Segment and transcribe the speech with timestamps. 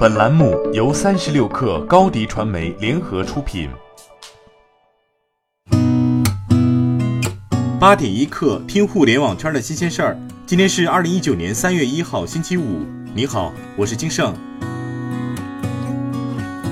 [0.00, 3.68] 本栏目由三十六氪高低传媒联合出品。
[7.78, 10.18] 八点一刻，听互联网圈的新鲜事儿。
[10.46, 12.80] 今天是二零一九年三月一号，星期五。
[13.14, 14.34] 你好，我是金盛。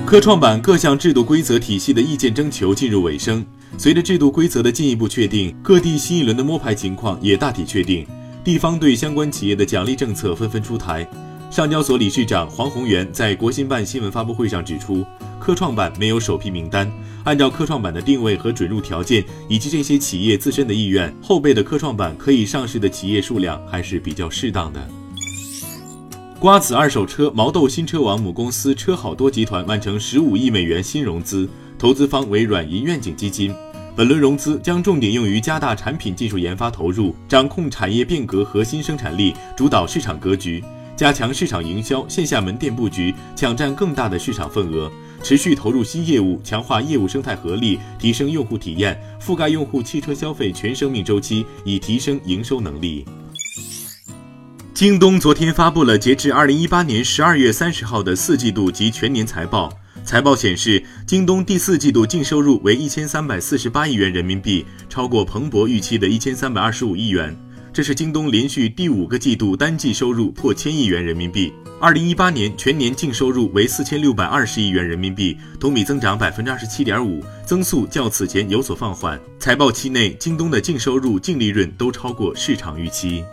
[0.07, 3.45] 科创板各项制度规则体系的意见征求进入尾声，
[3.77, 8.07] 随着制度规则的进一步确定，各地新一轮的摸排情况也大体确定，
[8.43, 11.07] 地方对相关企业的奖励政策纷纷出台。
[11.49, 15.03] 上交所理事长黄宏元在国新办新闻发布会上指出，
[15.39, 16.89] 科创板没有首批名单，
[17.23, 24.87] 按照科创板的定位和准入条件以及这些企业自身的意愿，后备的科创板可以上市的企业数量还是比较适当的。
[26.39, 33.51] 瓜子二手车毛豆新车网母公司车好多集团完成十五亿美元新融资，投资方为软银愿景基金，
[33.95, 40.63] 本轮融资将重点用于加大产品技术研发投入，掌控产业变革核心生产力，主导市场格局。
[40.99, 44.91] 加强市场营销、线下门店布局，抢占更大的市场份额；
[45.23, 53.05] 持续投入新业务，强化业务生态合力，提升用户体验，覆盖用户汽车消费全生命周期，以提升营收能力。
[54.73, 59.71] 京东昨天发布了截至二零一八年十二月三十号的四季度及全年财报。
[60.03, 67.33] 财报显示，京东第四季度净收入为一千三百四十八亿元人民币，超过彭博预期的一千三百二十五亿元。
[67.71, 71.53] 这是京东连续第五个季度单季收入破千亿元人民币。
[71.79, 79.19] 二零一八年全年净收入为四千六百二十亿元人民币，同比增长百分之二十七点五，增速较此前有所放缓。
[79.39, 83.23] 财报期内，京东的净收入、净利润都超过市场预期。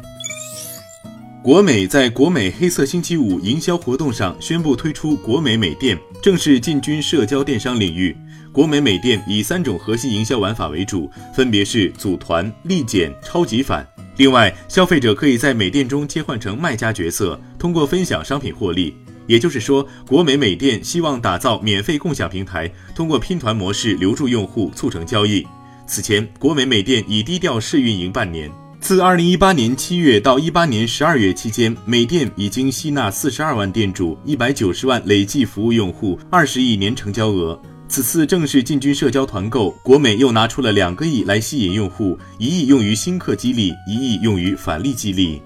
[1.42, 8.14] 国美在国美黑色星期五营销活动上宣布推出国美美店，正式进军社交电商领域。
[8.52, 13.86] 国美美店以三种核心营销玩法为主，分别是组团、立减、超级返。
[14.16, 18.94] 另外，消费者可以在美店中切换成卖家角色，通过分享商品获利。
[19.26, 25.46] 也就是说，国美美店希望打造免费共享平台，通过拼团模式留住用户，促成交易。
[25.86, 28.50] 此前，国美美店已低调试运营半年。
[28.80, 37.60] 自二零一八年七月到一八年十二月期间，美店已经吸纳四十二万店主，一百九十万累计服务用户，二十亿年成交额。
[37.88, 45.40] 此次正式进军社交团购，国美又拿出了两个亿来吸引用户，一亿用于新客激励，一亿用于返利激励。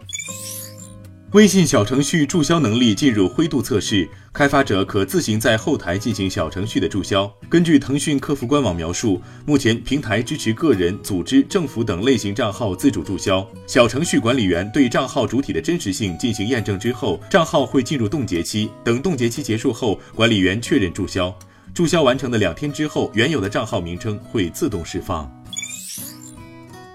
[1.33, 7.33] 微信小程序注销能力进入灰度测试，开发者可自行在后台进行小程序的注销。
[7.49, 13.47] 根据腾讯客服官网描述，目前平台支持个人、组织、政府等类型账号自主注销。
[13.65, 18.69] 小程序管理员对账号主体的真实性进行验证之后，账号会进入冻结期。
[18.83, 21.33] 等冻结期结束后，管理员确认注销。
[21.75, 25.31] 注销完成的两天之后，原有的账号名称会自动释放。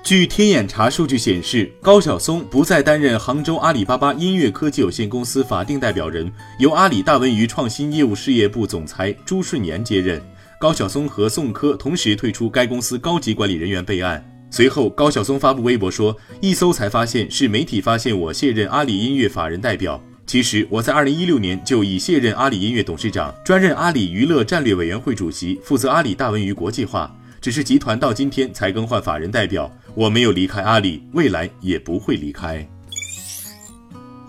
[0.03, 10.21] 据天眼查数据显示，高晓松不再担任杭州阿里巴巴音乐科技有限公司法定代表人，由阿里大文娱创新业务事业部总裁朱顺年接任。
[10.59, 14.23] 高晓松和宋柯同时退出该公司高级管理人员备案。
[14.51, 27.15] 随后，高晓松发布微博说：“一搜才发现是媒体发现我卸任阿里音乐法人代表。”其实我在二零一六年就已卸任阿里音乐董事长，专任阿里娱乐战略委员会主席，负责阿里大文娱国际化。
[27.39, 32.67] 只是集团到今天才更换法人代表，我没有离开阿里，未来也不会离开。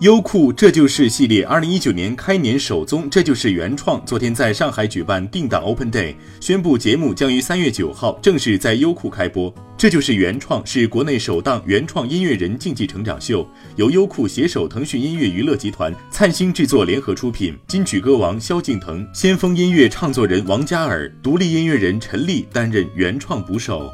[0.01, 4.05] 优酷这就是系列二零一九年开年首宗，这就是原创。
[4.05, 9.51] 昨天在上海举办定档 Open Day，宣布节目将于三月九号正式在优酷开播。
[9.77, 17.55] 这就是原创，是国内首档原创音乐人竞技成长秀，由优酷携手腾讯音乐娱乐集团、灿星制作联合出品。
[17.67, 23.87] 金曲歌王萧敬腾、先锋音乐唱作人王嘉尔、独立音乐人陈粒担任原创捕手。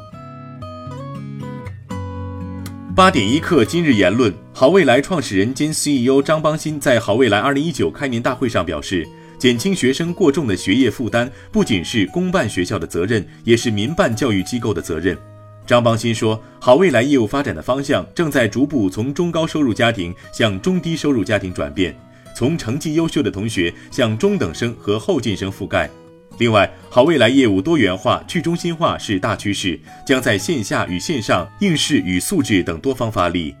[2.96, 9.06] 八点一刻，今日言论：好未来创始人兼 CEO 张邦鑫在好未来二零一九开年大会上表示，
[9.38, 15.14] 减轻学生过重的学业负担，不仅是公办学校的责任，也是民办教育机构的责任。
[15.66, 21.96] 张邦鑫说，好未来业务发展的方向正在逐步从中高收入家庭向中低收入家庭转变，
[22.36, 25.88] 从成绩优秀的同学向中等生和后进生覆盖。
[26.38, 33.54] 另外，好未来业务多元化、去中心化是大趋势，将在线下与线上、应试与素质等多方发力。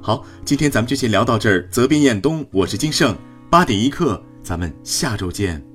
[0.00, 1.68] 好，今天咱们就先聊到这儿。
[1.70, 3.16] 责编：彦东，我是金盛，
[3.50, 5.71] 八点一刻，咱们下周见。